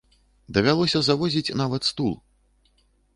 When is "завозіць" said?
1.07-1.55